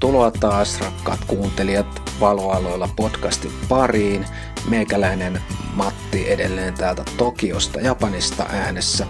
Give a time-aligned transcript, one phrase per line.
[0.00, 4.26] Tervetuloa taas rakkaat kuuntelijat Valoaloilla podcastin pariin.
[4.68, 5.42] Meikäläinen
[5.74, 9.06] Matti edelleen täältä Tokiosta, Japanista äänessä.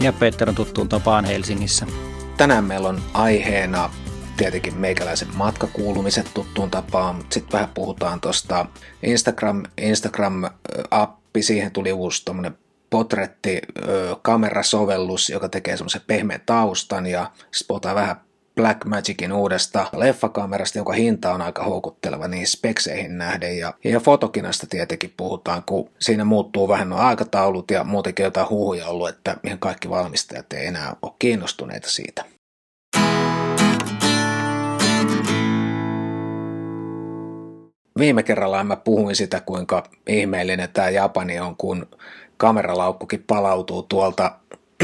[0.00, 1.86] Ja Peter on tuttuun tapaan Helsingissä.
[2.36, 3.90] Tänään meillä on aiheena
[4.36, 8.66] tietenkin meikäläisen matkakuulumiset tuttuun tapaan, mutta sitten vähän puhutaan tuosta
[9.02, 12.24] Instagram, Instagram-appi, siihen tuli uusi
[12.90, 13.60] potretti
[14.22, 18.16] kamerasovellus, joka tekee semmoisen pehmeän taustan ja spotaa vähän
[18.56, 23.58] Black Magicin uudesta leffakamerasta, jonka hinta on aika houkutteleva niin spekseihin nähden.
[23.58, 28.86] Ja, ja fotokinasta tietenkin puhutaan, kun siinä muuttuu vähän nuo aikataulut ja muutenkin jotain huhuja
[28.86, 32.24] ollut, että ihan kaikki valmistajat ei enää ole kiinnostuneita siitä.
[37.98, 41.86] Viime kerralla mä puhuin sitä, kuinka ihmeellinen tämä Japani on, kun
[42.36, 44.38] kameralaukkukin palautuu tuolta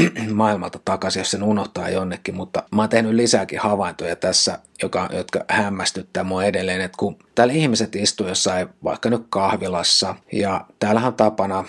[0.33, 5.45] maailmalta takaisin, jos sen unohtaa jonnekin, mutta mä oon tehnyt lisääkin havaintoja tässä, joka, jotka
[5.49, 11.13] hämmästyttää mua edelleen, että kun täällä ihmiset istuu jossain vaikka nyt kahvilassa, ja täällähän on
[11.13, 11.65] tapana,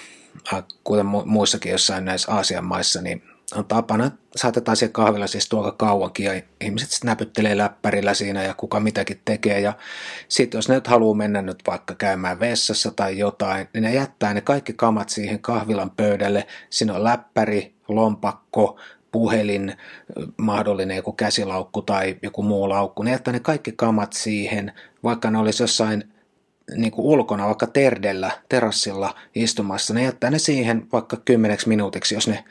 [0.52, 3.22] äh, kuten muissakin jossain näissä Aasian maissa, niin
[3.54, 8.54] on tapana, saatetaan siellä kahvilla siis tuoka kauankin ja ihmiset sitten näpyttelee läppärillä siinä ja
[8.54, 9.72] kuka mitäkin tekee ja
[10.28, 14.34] sitten jos ne nyt haluaa mennä nyt vaikka käymään vessassa tai jotain, niin ne jättää
[14.34, 18.78] ne kaikki kamat siihen kahvilan pöydälle, siinä on läppäri, lompakko,
[19.12, 19.76] puhelin,
[20.36, 24.72] mahdollinen joku käsilaukku tai joku muu laukku, ne jättää ne kaikki kamat siihen,
[25.04, 26.04] vaikka ne olisi jossain
[26.74, 32.28] niin kuin ulkona, vaikka terdellä, terassilla istumassa, ne jättää ne siihen vaikka kymmeneksi minuutiksi, jos
[32.28, 32.44] ne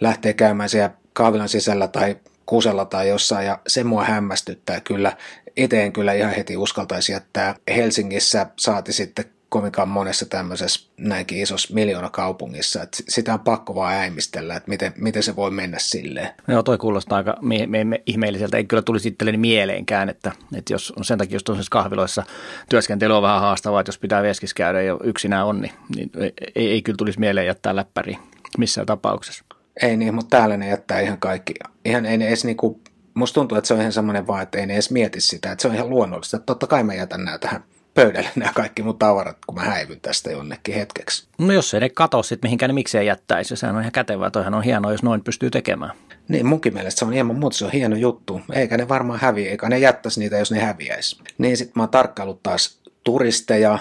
[0.00, 5.16] lähtee käymään siellä kahvilan sisällä tai kusella tai jossain, ja se mua hämmästyttää kyllä.
[5.56, 7.54] Itse kyllä ihan heti uskaltaisi jättää.
[7.76, 14.56] Helsingissä saati sitten kovinkaan monessa tämmöisessä näinkin isossa miljoonakaupungissa, että sitä on pakko vaan äimistellä,
[14.56, 16.28] että miten, miten se voi mennä silleen.
[16.48, 18.56] Joo, toi kuulostaa aika me, me, me, ihmeelliseltä.
[18.56, 22.24] Ei kyllä tulisi itselleni mieleenkään, että, että jos on sen takia, jos tuollaisissa kahviloissa
[22.68, 26.10] työskentely on vähän haastavaa, että jos pitää veskissä käydä ja yksinään on, niin, niin
[26.54, 28.18] ei, ei kyllä tulisi mieleen jättää läppäri
[28.58, 29.44] missään tapauksessa.
[29.82, 31.54] Ei niin, mutta täällä ne jättää ihan kaikki.
[31.84, 32.80] Ihan ei ne edes niinku,
[33.14, 35.62] musta tuntuu, että se on ihan semmoinen vaan, että ei ne edes mieti sitä, että
[35.62, 36.36] se on ihan luonnollista.
[36.36, 37.64] Että totta kai mä jätän nämä tähän
[37.94, 41.28] pöydälle nämä kaikki mun tavarat, kun mä häivyn tästä jonnekin hetkeksi.
[41.38, 43.56] No jos ei ne kato sitten mihinkään, niin miksei jättäisi.
[43.56, 44.30] Sehän on ihan kätevää.
[44.30, 45.92] Toihan on hienoa, jos noin pystyy tekemään.
[46.28, 48.40] Niin munkin mielestä se on hieman muuta, se on hieno juttu.
[48.52, 51.16] Eikä ne varmaan häviä, eikä ne jättäisi niitä, jos ne häviäisi.
[51.38, 53.78] Niin sitten mä oon tarkkaillut taas turisteja,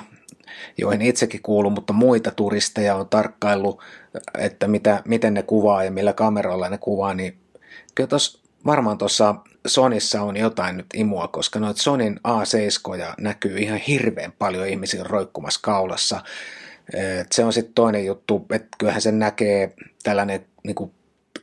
[0.78, 3.82] joihin itsekin kuuluu, mutta muita turisteja on tarkkaillut,
[4.38, 7.38] että mitä, miten ne kuvaa ja millä kameralla ne kuvaa, niin
[7.96, 9.36] kyllä tuossa varmaan tuossa
[9.68, 15.60] Sonissa on jotain nyt imua, koska noita Sonin A7 näkyy ihan hirveän paljon ihmisiä roikkumassa
[15.64, 16.22] kaulassa.
[17.32, 20.92] Se on sitten toinen juttu, että kyllähän sen näkee tällainen niin kuin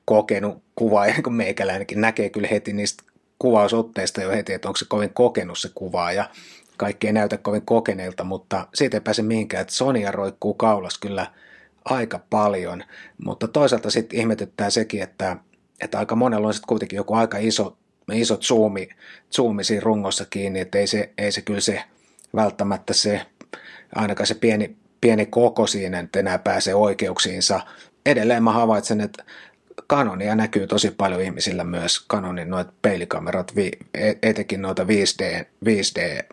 [0.04, 3.02] kokenut kuvaaja, kuin meikäläinenkin näkee kyllä heti niistä
[3.38, 6.30] kuvausotteista jo heti, että onko se kovin kokenut se kuvaaja.
[6.76, 11.26] Kaikki ei näytä kovin kokeneilta, mutta siitä ei pääse mihinkään, että Sonia roikkuu kaulas kyllä
[11.84, 12.84] aika paljon,
[13.24, 15.36] mutta toisaalta sitten ihmetyttää sekin, että
[15.80, 17.76] että aika monella on sitten kuitenkin joku aika iso,
[18.12, 18.88] isot zoomi,
[19.32, 21.82] zoomi siinä rungossa kiinni, että ei se, ei se kyllä se
[22.34, 23.26] välttämättä se,
[23.94, 27.60] ainakaan se pieni, pieni koko siinä että enää pääse oikeuksiinsa.
[28.06, 29.24] Edelleen mä havaitsen, että
[29.90, 33.52] Canonia näkyy tosi paljon ihmisillä myös, Canonin noita peilikamerat,
[33.94, 36.24] e, etenkin noita 5D, 5D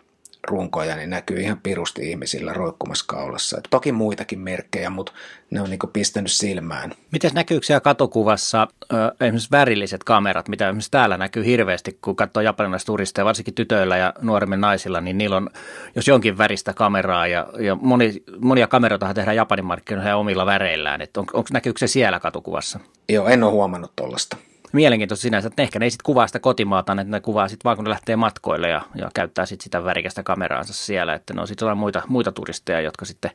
[0.48, 3.58] runkoja, niin näkyy ihan pirusti ihmisillä roikkumassa kaulassa.
[3.58, 5.12] Et toki muitakin merkkejä, mutta
[5.50, 6.92] ne on niinku pistänyt silmään.
[7.12, 12.40] Miten näkyykö siellä katokuvassa ö, esimerkiksi värilliset kamerat, mitä esimerkiksi täällä näkyy hirveästi, kun katsoo
[12.40, 15.50] japanilaisia turisteja, varsinkin tytöillä ja nuoremmilla naisilla, niin niillä on
[15.94, 21.00] jos jonkin väristä kameraa ja, ja moni, monia kameroita tehdään Japanin markkinoilla omilla väreillään.
[21.16, 22.80] on, onko näkyykö se siellä katukuvassa?
[23.08, 24.36] Joo, en ole huomannut tuollaista
[24.72, 27.76] mielenkiintoista sinänsä, että ehkä ne ei sitten kuvaa sitä kotimaata, että ne kuvaa sitten vaan
[27.76, 31.48] kun ne lähtee matkoille ja, ja käyttää sitten sitä värikästä kameraansa siellä, että ne on
[31.48, 33.30] sitten muita, muita turisteja, jotka sitten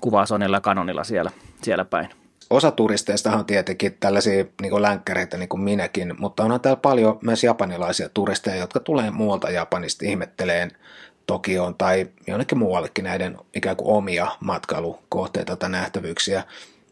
[0.00, 1.30] kuvaa Sonilla ja Canonilla siellä,
[1.62, 2.08] siellä päin.
[2.50, 7.44] Osa turisteista on tietenkin tällaisia niin länkkäreitä niin kuin minäkin, mutta on täällä paljon myös
[7.44, 10.70] japanilaisia turisteja, jotka tulee muualta Japanista ihmetteleen
[11.26, 16.42] Tokioon tai jonnekin muuallekin näiden ikään kuin omia matkailukohteita tai nähtävyyksiä.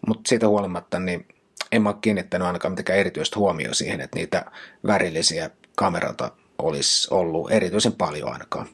[0.07, 1.27] Mutta siitä huolimatta niin
[1.73, 4.45] en mä ole kiinnittänyt ainakaan mitenkään erityistä huomioon siihen, että niitä
[4.87, 8.69] värillisiä kameroita olisi ollut erityisen paljon ainakaan.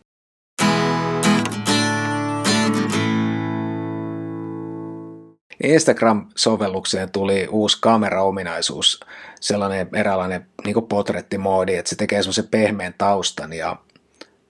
[5.64, 9.00] Instagram-sovellukseen tuli uusi kameraominaisuus,
[9.40, 13.76] sellainen eräänlainen niin potrettimoodi, että se tekee semmoisen pehmeän taustan ja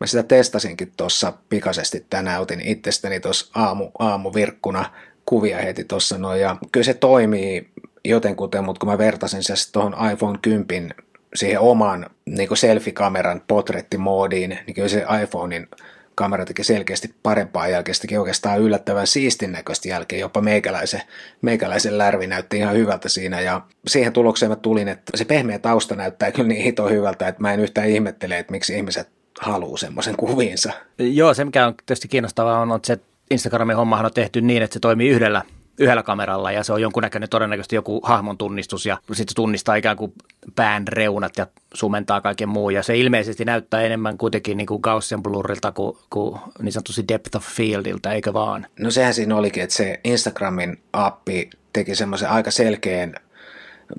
[0.00, 4.90] mä sitä testasinkin tuossa pikaisesti tänään, otin itsestäni tuossa aamu, aamuvirkkuna
[5.24, 7.70] kuvia heti tuossa noin ja kyllä se toimii
[8.04, 10.94] jotenkuten, mutta kun mä vertasin se tuohon iPhone 10
[11.34, 15.68] siihen oman niin selfie-kameran potrettimoodiin, niin kyllä se iPhonein
[16.14, 21.02] kamera teki selkeästi parempaa jälkeen, oikeastaan yllättävän siistin näköistä jälkeen, jopa meikäläisen,
[21.42, 25.96] meikäläisen lärvi näytti ihan hyvältä siinä ja siihen tulokseen mä tulin, että se pehmeä tausta
[25.96, 29.08] näyttää kyllä niin hito hyvältä, että mä en yhtään ihmettele, että miksi ihmiset
[29.40, 30.72] haluaa semmoisen kuviinsa.
[30.98, 32.98] Joo, se mikä on tietysti kiinnostavaa on, että se
[33.30, 35.42] Instagramin hommahan on tehty niin, että se toimii yhdellä
[35.78, 40.12] yhdellä kameralla ja se on jonkunnäköinen todennäköisesti joku hahmon tunnistus ja sitten tunnistaa ikään kuin
[40.56, 45.22] pään reunat ja sumentaa kaiken muu ja se ilmeisesti näyttää enemmän kuitenkin niin kuin Gaussian
[45.22, 48.66] blurrilta kuin, kuin niin sanotusti depth of fieldiltä, eikö vaan?
[48.80, 53.14] No sehän siinä olikin, että se Instagramin appi teki semmoisen aika selkeän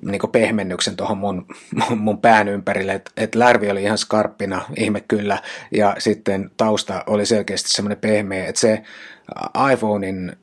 [0.01, 1.45] niin pehmennyksen tuohon mun,
[1.95, 5.42] mun pään ympärille, että et lärvi oli ihan skarppina, ihme kyllä,
[5.72, 8.83] ja sitten tausta oli selkeästi semmoinen pehmeä, että se
[9.74, 10.38] iPhonein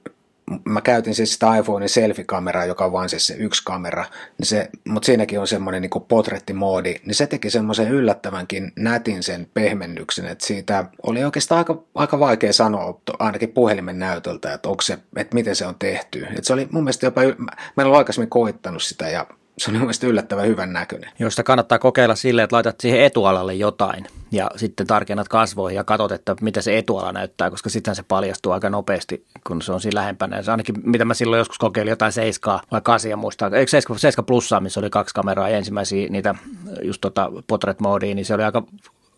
[0.64, 4.04] mä käytin siis sitä iPhonein selfie-kameraa, joka on vain siis se yksi kamera,
[4.38, 9.46] niin se, mutta siinäkin on semmoinen niin portrettimoodi, niin se teki semmoisen yllättävänkin nätin sen
[9.54, 14.98] pehmennyksen, että siitä oli oikeastaan aika, aika vaikea sanoa ainakin puhelimen näytöltä, että, onko se,
[15.16, 16.26] että miten se on tehty.
[16.26, 17.20] Että se oli mun mielestä jopa,
[17.76, 19.26] mä en ole aikaisemmin koittanut sitä ja
[19.58, 21.10] se on mielestäni yllättävän hyvän näköinen.
[21.18, 26.12] Josta kannattaa kokeilla silleen, että laitat siihen etualalle jotain ja sitten tarkennat kasvoihin ja katsot,
[26.12, 30.00] että mitä se etuala näyttää, koska sitten se paljastuu aika nopeasti, kun se on siinä
[30.00, 30.42] lähempänä.
[30.42, 34.22] Se ainakin, mitä mä silloin joskus kokeilin, jotain seiskaa vai kasia muistaa, eikö seiska, seiska
[34.22, 36.34] plussaa, missä oli kaksi kameraa ja ensimmäisiä niitä
[36.82, 38.62] just tota portrait modia, niin se oli aika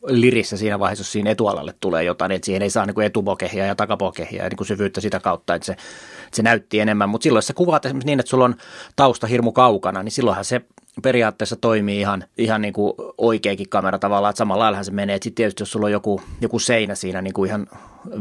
[0.06, 3.75] lirissä siinä vaiheessa, jos siinä etualalle tulee jotain, että siihen ei saa niin etupokehia ja
[3.75, 7.08] takapokehia ja niin kuin syvyyttä sitä kautta, että se, että se näytti enemmän.
[7.08, 8.55] Mutta silloin, jos sä kuvaat esimerkiksi niin, että sulla on
[8.96, 10.61] tausta hirmu kaukana, niin silloinhan se
[11.02, 15.17] periaatteessa toimii ihan, ihan niin kuin oikeakin kamera tavallaan, että samalla lailla se menee.
[15.17, 17.67] Sitten tietysti jos sulla on joku, joku seinä siinä niin kuin ihan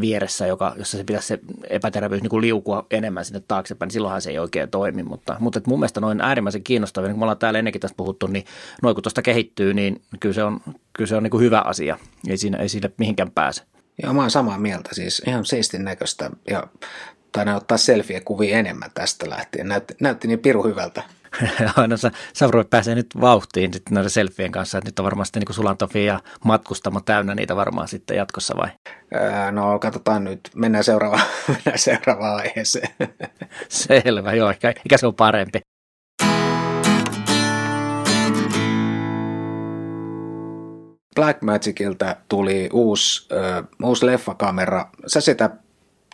[0.02, 1.40] vieressä, joka, jossa se pitäisi se
[1.70, 5.04] epäterävyys niin kuin liukua enemmän sinne taaksepäin, niin silloinhan se ei oikein toimi.
[5.04, 8.28] Mutta, mutta mun mielestä noin äärimmäisen kiinnostavia, niin kun me ollaan täällä ennenkin tästä puhuttu,
[8.28, 8.46] niin
[8.82, 10.60] noin kun tuosta kehittyy, niin kyllä se on,
[10.94, 11.98] kyllä se on niin kuin hyvä asia.
[12.28, 13.64] Ei, siinä, ei sille mihinkään pääse.
[14.04, 14.90] Joo, mä oon samaa mieltä.
[14.94, 16.68] Siis ihan seistin näköistä ja
[17.32, 19.68] taidan ottaa selfie-kuvia enemmän tästä lähtien.
[19.68, 21.04] Näytti, näytti niin piru hyvältä.
[21.88, 21.98] no,
[22.34, 26.20] Savroit pääsee nyt vauhtiin sitten noiden selfien kanssa, että nyt on varmasti niin Sulantofi ja
[26.46, 28.70] matkustamo täynnä niitä varmaan sitten jatkossa vai?
[29.16, 32.90] Öö, no katsotaan nyt, mennään seuraavaan, mennään seuraavaan aiheeseen.
[33.70, 35.60] Selvä, joo, ehkä, ehkä se on parempi.
[41.16, 44.86] Blackmagicilta tuli uusi, uh, uusi leffakamera.
[45.08, 45.50] Sä sitä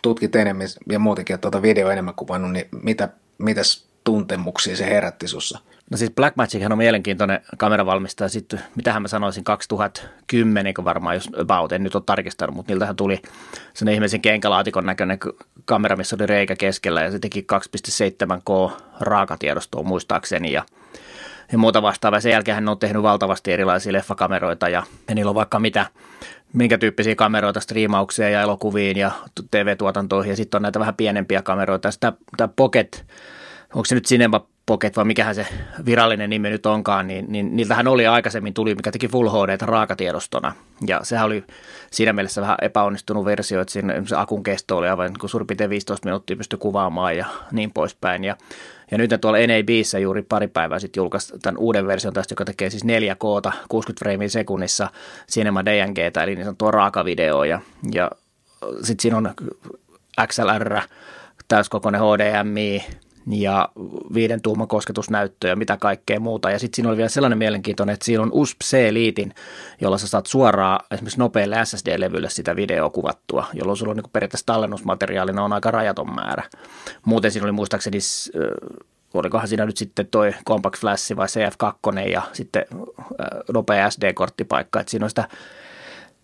[0.02, 3.08] tutkit enemmän ja muutenkin, että tuota video enemmän kuvannut, niin mitä,
[3.38, 5.58] mitäs tuntemuksia se herätti sussa?
[5.90, 8.28] No siis Blackmagic on mielenkiintoinen kameravalmistaja.
[8.28, 13.22] Sitten, mitähän mä sanoisin, 2010 varmaan, jos about, en nyt ole tarkistanut, mutta niiltähän tuli
[13.74, 15.18] sen ihmisen kenkälaatikon näköinen
[15.64, 20.64] kamera, missä oli reikä keskellä ja se teki 2.7K raakatiedostoa muistaakseni ja
[21.52, 22.20] ja muuta vastaavaa.
[22.20, 25.86] Sen jälkeen hän on tehnyt valtavasti erilaisia leffakameroita ja, ja niillä on vaikka mitä,
[26.52, 29.10] minkä tyyppisiä kameroita striimauksia ja elokuviin ja
[29.50, 31.88] TV-tuotantoihin ja sitten on näitä vähän pienempiä kameroita.
[32.36, 33.06] Tämä Pocket
[33.74, 35.46] onko se nyt Cinema Pocket vai mikähän se
[35.86, 40.52] virallinen nimi nyt onkaan, niin, niin niiltähän oli aikaisemmin tuli, mikä teki Full HD raakatiedostona.
[40.86, 41.44] Ja sehän oli
[41.90, 46.06] siinä mielessä vähän epäonnistunut versio, että siinä akun kesto oli aivan kun suurin piirtein 15
[46.06, 48.24] minuuttia pystyi kuvaamaan ja niin poispäin.
[48.24, 48.36] Ja,
[48.90, 52.70] ja nyt tuolla NABissä juuri pari päivää sitten julkaisi tämän uuden version tästä, joka tekee
[52.70, 54.88] siis 4K, 60 freimiä sekunnissa
[55.32, 57.46] Cinema DNG, eli niin sanottua raakavideoa.
[57.46, 57.60] Ja,
[57.92, 58.10] ja
[58.82, 59.34] sitten siinä on
[60.26, 60.80] XLR,
[61.48, 62.84] täyskokoinen HDMI,
[63.32, 63.68] ja
[64.14, 66.50] viiden tuuman kosketusnäyttö ja mitä kaikkea muuta.
[66.50, 69.34] Ja sitten siinä oli vielä sellainen mielenkiintoinen, että siinä on USB-C-liitin,
[69.80, 74.46] jolla sä saat suoraan esimerkiksi nopealle SSD-levylle sitä videoa kuvattua, jolloin sulla on niin periaatteessa
[74.46, 76.42] tallennusmateriaalina on aika rajaton määrä.
[77.04, 77.98] Muuten siinä oli muistaakseni,
[79.14, 82.66] olikohan siinä nyt sitten toi Compact Flash vai CF2 ja sitten
[83.52, 85.28] nopea SD-korttipaikka, että siinä on sitä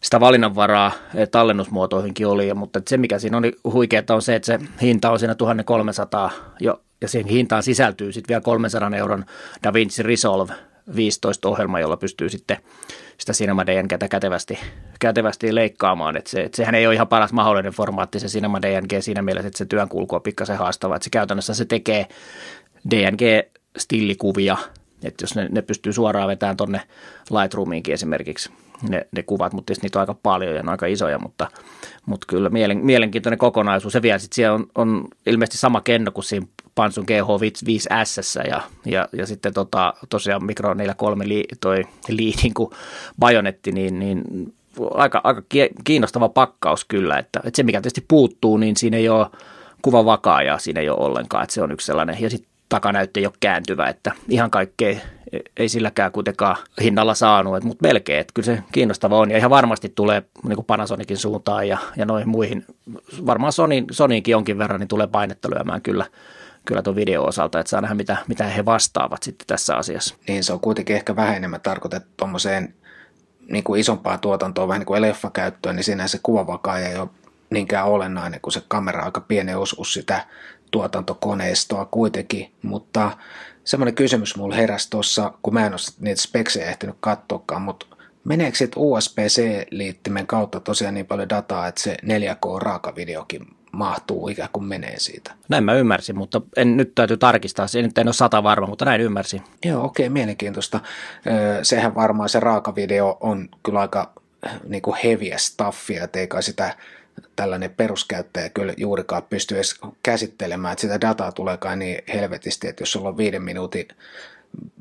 [0.01, 0.93] sitä valinnanvaraa
[1.31, 5.35] tallennusmuotoihinkin oli, mutta se mikä siinä oli huikeaa on se, että se hinta on siinä
[5.35, 9.25] 1300 jo, ja siihen hintaan sisältyy sitten vielä 300 euron
[9.63, 10.55] DaVinci Resolve
[10.97, 12.57] 15 ohjelma, jolla pystyy sitten
[13.19, 14.59] sitä Cinema DNGtä kätevästi,
[15.01, 16.17] kätevästi leikkaamaan.
[16.17, 19.49] Et se, et sehän ei ole ihan paras mahdollinen formaatti se Cinema DNG siinä mielessä,
[19.49, 20.97] että se työnkulku on pikkasen haastava.
[20.97, 22.07] Et se käytännössä se tekee
[22.95, 24.57] DNG-stillikuvia,
[25.05, 26.81] että jos ne, ne pystyy suoraan vetämään tuonne
[27.31, 28.51] Lightroomiinkin esimerkiksi
[28.89, 31.51] ne, ne kuvat, mutta niitä on aika paljon ja ne on aika isoja, mutta,
[32.07, 33.93] mutta kyllä mielen, mielenkiintoinen kokonaisuus.
[33.93, 36.47] Se vielä sitten siellä on, on ilmeisesti sama kenno kuin siinä
[36.77, 41.45] Pansun GH5S ja, ja, ja sitten tota, tosiaan Micro 43 li,
[42.09, 42.71] liidin kuin
[43.19, 44.25] bajonetti, niin, niin
[44.95, 45.43] aika, aika
[45.85, 49.27] kiinnostava pakkaus kyllä, että, että se mikä tietysti puuttuu, niin siinä ei ole
[49.83, 52.17] kuva vakaa ja siinä ei ole ollenkaan, että se on yksi sellainen.
[52.21, 54.97] Ja sitten takanäyttö ei ole kääntyvä, että ihan kaikkea
[55.57, 59.93] ei silläkään kuitenkaan hinnalla saanut, mutta melkein, että kyllä se kiinnostava on ja ihan varmasti
[59.95, 62.65] tulee niin kuin Panasonicin suuntaan ja, ja noihin muihin,
[63.27, 66.07] varmaan Sony, Sonyinkin jonkin verran, niin tulee painetta lyömään kyllä,
[66.67, 70.15] kyllä tuon video osalta, että saa nähdä mitä, mitä he vastaavat sitten tässä asiassa.
[70.29, 72.75] Niin se on kuitenkin ehkä vähän enemmän tarkoitettu tuommoiseen
[73.51, 77.09] niin kuin isompaa tuotantoa, vähän niin kuin leffakäyttöön, niin siinä se kuvavakaaja ei ole
[77.51, 80.27] niinkään olennainen, kun se kamera aika pieni osuus sitä
[80.71, 83.11] tuotantokoneistoa kuitenkin, mutta
[83.65, 87.87] semmoinen kysymys mulla heräsi tuossa, kun mä en ole niitä speksejä ehtinyt katsoakaan, mutta
[88.25, 94.99] meneekö sitten USB-C-liittimen kautta tosiaan niin paljon dataa, että se 4K-raakavideokin mahtuu ikään kuin menee
[94.99, 95.33] siitä.
[95.49, 97.67] Näin mä ymmärsin, mutta en nyt täytyy tarkistaa.
[97.67, 99.43] Se nyt en ole sata varma, mutta näin ymmärsin.
[99.65, 100.81] Joo, okei, okay, mielenkiintoista.
[101.63, 104.13] Sehän varmaan se raakavideo on kyllä aika
[104.69, 106.77] niin kuin heviä staffia, että ei kai sitä
[107.37, 112.83] tällainen peruskäyttäjä kyllä juurikaan pysty edes käsittelemään, että sitä dataa tulee kai niin helvetisti, että
[112.83, 113.89] jos sulla on viiden minuutin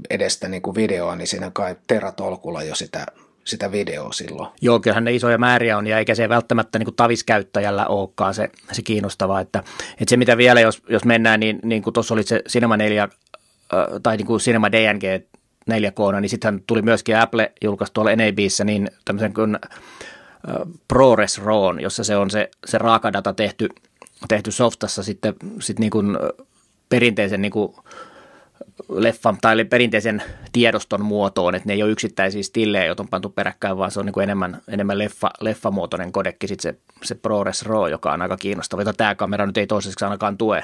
[0.09, 3.05] edestä niin kuin videoa, niin siinä kai teratolkulla jo sitä
[3.45, 4.49] sitä videoa silloin.
[4.61, 8.49] Joo, kyllähän ne isoja määriä on ja eikä se välttämättä niin kuin taviskäyttäjällä olekaan se,
[8.71, 9.39] se kiinnostavaa.
[9.41, 9.59] Että,
[9.91, 13.09] että se mitä vielä, jos, jos mennään, niin, niin kuin tuossa oli se Cinema 4
[14.03, 15.03] tai niin kuin Cinema DNG
[15.71, 19.59] 4K, niin sitten tuli myöskin Apple julkaistu tuolla NABissä niin tämmöisen kuin
[20.87, 23.69] ProRes RAWn, jossa se on se, se raakadata tehty,
[24.27, 26.17] tehty softassa sitten sit niin kuin
[26.89, 27.75] perinteisen niin kuin
[28.89, 33.77] leffan tai perinteisen tiedoston muotoon, että ne ei ole yksittäisiä stillejä, joita on pantu peräkkäin,
[33.77, 37.89] vaan se on niin kuin enemmän, enemmän leffa, leffamuotoinen kodekki, sitten se, se ProRes RAW,
[37.89, 40.63] joka on aika kiinnostava, jota tämä kamera nyt ei toiseksi ainakaan tue,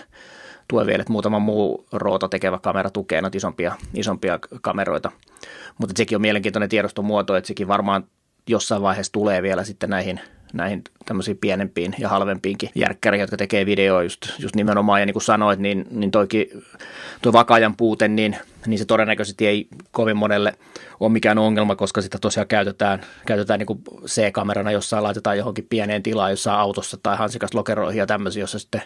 [0.67, 5.11] tue vielä, että muutama muu roota tekevä kamera tukee noita isompia, isompia kameroita.
[5.77, 8.03] Mutta sekin on mielenkiintoinen tiedoston muoto, että sekin varmaan
[8.47, 10.19] jossain vaiheessa tulee vielä sitten näihin,
[10.53, 14.99] näihin tämmöisiin pienempiin ja halvempiinkin järkkäriin, jotka tekee videoa just, just nimenomaan.
[14.99, 16.63] Ja niin kuin sanoit, niin, niin toikin,
[17.21, 20.53] tuo vakaajan puute, niin, niin se todennäköisesti ei kovin monelle
[20.99, 26.31] ole mikään ongelma, koska sitä tosiaan käytetään, käytetään niin C-kamerana, jossa laitetaan johonkin pieneen tilaan
[26.31, 28.81] jossain autossa tai hansikas lokeroihin ja tämmöisiä, jossa sitten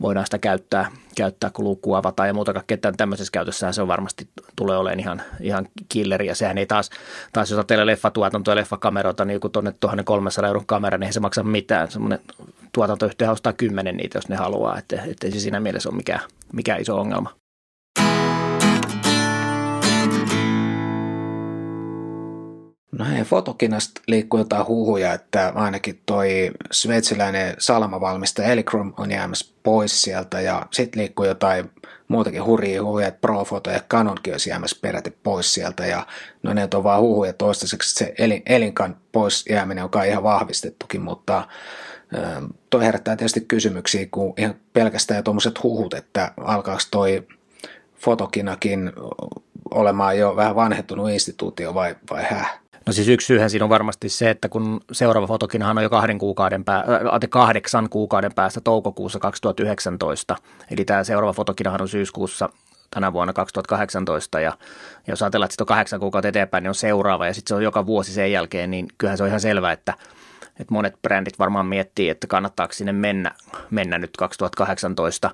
[0.00, 4.28] voidaan sitä käyttää, käyttää kun luukku avataan ja muuta kaikkea tämmöisessä käytössään se on varmasti
[4.56, 6.90] tulee olemaan ihan, ihan killeri ja sehän ei taas,
[7.32, 11.20] taas jos ajattelee leffatuotantoa ja leffakameroita, niin joku tuonne 1300 euron kamera, niin ei se
[11.20, 11.90] maksa mitään.
[11.90, 12.20] Semmoinen
[12.72, 16.20] tuotantoyhtiö ostaa kymmenen niitä, jos ne haluaa, että, että ei se siinä mielessä ole mikään,
[16.52, 17.47] mikään iso ongelma.
[22.92, 30.02] No hei, fotokinasta liikkuu jotain huhuja, että ainakin toi sveitsiläinen salmavalmistaja Elicrom on jäämässä pois
[30.02, 31.70] sieltä ja sitten liikkuu jotain
[32.08, 36.06] muutakin hurjia huhuja, että Profoto ja Canonkin olisi jäämässä peräti pois sieltä ja
[36.42, 41.02] no ne on vaan huhuja toistaiseksi, se elin, elinkan pois jääminen on kai ihan vahvistettukin,
[41.02, 41.48] mutta
[42.70, 47.26] toi herättää tietysti kysymyksiä, kun ihan pelkästään tuommoiset huhut, että alkaako toi
[47.94, 48.92] fotokinakin
[49.70, 52.67] olemaan jo vähän vanhettunut instituutio vai, vai häh?
[52.88, 56.18] No siis yksi syyhän siinä on varmasti se, että kun seuraava fotokinahan on jo kahden
[56.18, 60.36] kuukauden pää, äh, kahdeksan kuukauden päästä toukokuussa 2019,
[60.70, 62.48] eli tämä seuraava fotokinahan on syyskuussa
[62.90, 64.52] tänä vuonna 2018 ja,
[65.06, 67.54] ja jos ajatellaan, että sitten on kahdeksan kuukautta eteenpäin, niin on seuraava ja sitten se
[67.54, 69.94] on joka vuosi sen jälkeen, niin kyllähän se on ihan selvää, että,
[70.60, 73.34] että monet brändit varmaan miettii, että kannattaako sinne mennä,
[73.70, 75.30] mennä nyt 2018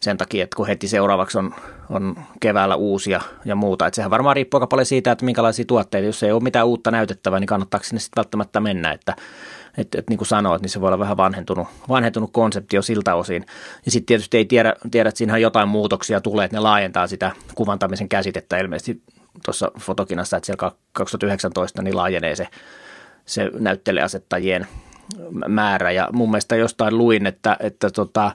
[0.00, 1.54] sen takia, että kun heti seuraavaksi on,
[1.90, 3.86] on keväällä uusia ja muuta.
[3.86, 6.06] Että sehän varmaan riippuu aika paljon siitä, että minkälaisia tuotteita.
[6.06, 8.92] Jos ei ole mitään uutta näytettävää, niin kannattaako sinne sitten välttämättä mennä.
[8.92, 9.16] Että,
[9.76, 13.14] että, että niin kuin sanoit, niin se voi olla vähän vanhentunut, vanhentunut konsepti jo siltä
[13.14, 13.46] osin.
[13.84, 17.30] Ja sitten tietysti ei tiedä, tiedä, että siinähän jotain muutoksia tulee, että ne laajentaa sitä
[17.54, 19.02] kuvantamisen käsitettä ilmeisesti
[19.44, 22.48] tuossa fotokinassa, että siellä 2019 niin laajenee se,
[23.26, 24.66] se näytteleasettajien
[25.48, 25.90] määrä.
[25.90, 28.32] Ja mun mielestä jostain luin, että, että tota,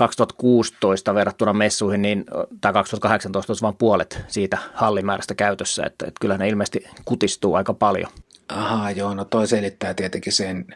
[0.00, 2.24] 2016 verrattuna messuihin, niin,
[2.60, 7.74] tai 2018 olisi vain puolet siitä hallimäärästä käytössä, että, että kyllä ne ilmeisesti kutistuu aika
[7.74, 8.10] paljon.
[8.48, 10.66] Aha, joo, no toi selittää tietenkin sen,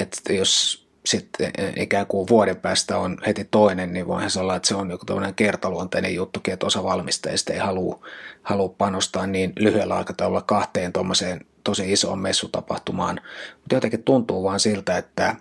[0.00, 4.68] että jos sitten ikään kuin vuoden päästä on heti toinen, niin voihan se olla, että
[4.68, 8.06] se on joku tämmöinen kertaluonteinen juttukin, että osa valmistajista ei halua,
[8.42, 13.20] halua panostaa niin lyhyellä aikataululla kahteen tuommoiseen tosi isoon messutapahtumaan.
[13.56, 15.36] Mutta jotenkin tuntuu vaan siltä, että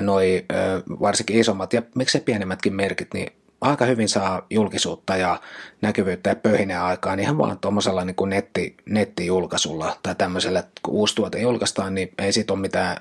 [0.00, 0.44] noi
[1.00, 5.40] varsinkin isommat ja miksei pienemmätkin merkit, niin aika hyvin saa julkisuutta ja
[5.82, 7.20] näkyvyyttä ja pöhinää aikaan.
[7.20, 12.32] Ihan vaan tuommoisella niin kuin netti, nettijulkaisulla tai tämmöisellä, kun uusi tuote julkaistaan, niin ei
[12.32, 12.96] siitä ole mitään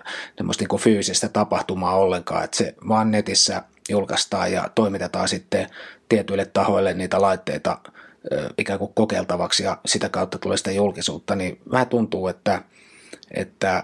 [0.60, 5.67] niin kuin fyysistä tapahtumaa ollenkaan, että se vaan netissä julkaistaan ja toimitetaan sitten
[6.10, 7.77] tietyille tahoille niitä laitteita
[8.58, 12.62] ikään kuin kokeiltavaksi ja sitä kautta tulee sitä julkisuutta, niin vähän tuntuu, että,
[13.31, 13.84] että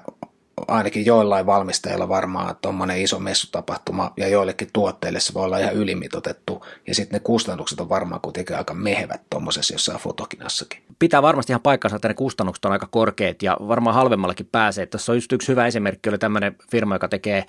[0.68, 6.66] ainakin joillain valmistajilla varmaan tuommoinen iso messutapahtuma ja joillekin tuotteille se voi olla ihan ylimitotettu
[6.88, 10.84] ja sitten ne kustannukset on varmaan kuitenkin aika mehevät tuommoisessa jossain fotokinassakin.
[11.00, 14.86] Pitää varmasti ihan paikkansa, että ne kustannukset on aika korkeat ja varmaan halvemmallakin pääsee.
[14.86, 17.46] Tässä on just yksi hyvä esimerkki, oli tämmöinen firma, joka tekee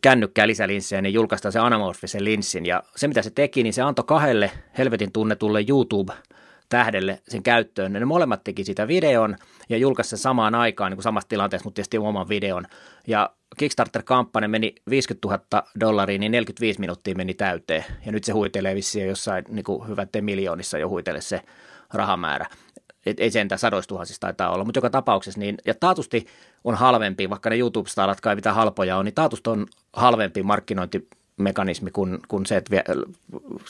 [0.00, 2.66] kännykkää lisälinssejä, niin julkaistaan se anamorfisen linssin.
[2.66, 6.12] Ja se, mitä se teki, niin se antoi kahdelle helvetin tunnetulle YouTube
[6.70, 7.92] tähdelle sen käyttöön.
[7.92, 9.36] Ne molemmat teki sitä videon
[9.68, 12.66] ja julkaisi sen samaan aikaan niin kuin samassa tilanteessa, mutta tietysti oman videon.
[13.06, 17.84] Ja Kickstarter-kampanja meni 50 000 dollaria, niin 45 minuuttia meni täyteen.
[18.06, 21.42] Ja nyt se huitelee vissiin jossain niin kuin hyvät miljoonissa jo huitele se
[21.92, 22.46] rahamäärä.
[23.06, 26.26] Et ei sentään sadoista tuhansista taitaa olla, mutta joka tapauksessa, niin, ja taatusti
[26.64, 31.08] on halvempi, vaikka ne YouTube-starat kai mitä halpoja on, niin taatusti on halvempi markkinointi
[31.40, 32.84] mekanismi kuin, kuin se, että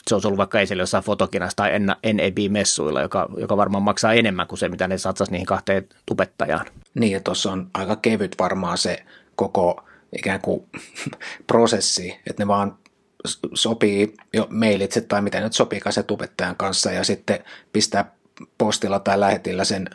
[0.07, 1.71] se on ollut vaikka esille jossain fotokinassa tai
[2.13, 6.65] NAB-messuilla, joka, joka varmaan maksaa enemmän kuin se, mitä ne satsasi niihin kahteen tubettajaan.
[6.93, 9.03] Niin, ja tuossa on aika kevyt varmaan se
[9.35, 9.83] koko
[10.17, 10.65] ikään kuin
[11.47, 12.77] prosessi, että ne vaan
[13.53, 18.11] sopii jo mailitse tai mitä nyt sopii se tubettajan kanssa ja sitten pistää
[18.57, 19.89] postilla tai lähetillä sen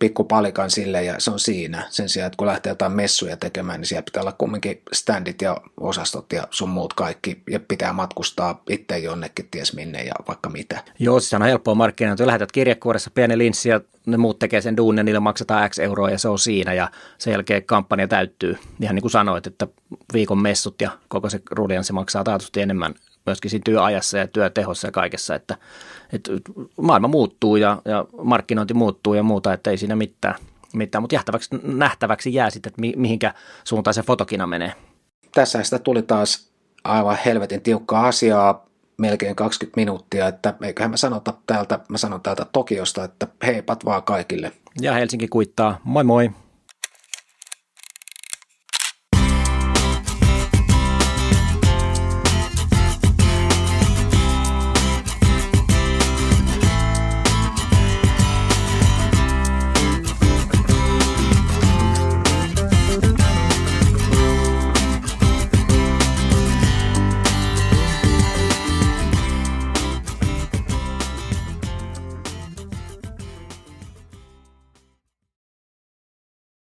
[0.00, 1.86] pikkupalikan sille ja se on siinä.
[1.90, 5.56] Sen sijaan, että kun lähtee jotain messuja tekemään, niin siellä pitää olla kumminkin standit ja
[5.80, 10.84] osastot ja sun muut kaikki ja pitää matkustaa itse jonnekin ties minne ja vaikka mitä.
[10.98, 12.26] Joo, siis on helppoa markkinointia.
[12.26, 16.18] Lähetät kirjekuoressa pieni linssi ja ne muut tekee sen duunin, niille maksetaan X euroa ja
[16.18, 18.56] se on siinä ja sen jälkeen kampanja täyttyy.
[18.80, 19.66] Ihan niin kuin sanoit, että
[20.12, 21.40] viikon messut ja koko se
[21.82, 22.94] se maksaa taatusti enemmän
[23.26, 25.56] myöskin siinä työajassa ja työtehossa ja kaikessa, että,
[26.12, 26.32] että
[26.80, 30.34] maailma muuttuu ja, ja markkinointi muuttuu ja muuta, että ei siinä mitään,
[30.74, 31.02] mitään.
[31.02, 33.34] mutta nähtäväksi, nähtäväksi jää sitten, että mihinkä
[33.64, 34.72] suuntaan se fotokina menee.
[35.34, 36.50] Tässä sitä tuli taas
[36.84, 38.66] aivan helvetin tiukkaa asiaa,
[38.98, 44.02] melkein 20 minuuttia, että eiköhän mä sanota täältä, mä sanon täältä Tokiosta, että heipat vaan
[44.02, 44.52] kaikille.
[44.80, 46.30] Ja Helsinki kuittaa, moi moi!